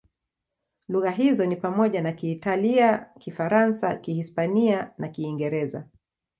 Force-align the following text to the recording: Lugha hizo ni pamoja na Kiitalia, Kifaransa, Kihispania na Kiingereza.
Lugha 0.87 1.11
hizo 1.11 1.45
ni 1.45 1.55
pamoja 1.55 2.01
na 2.01 2.11
Kiitalia, 2.13 3.09
Kifaransa, 3.19 3.95
Kihispania 3.95 4.91
na 4.97 5.07
Kiingereza. 5.07 5.87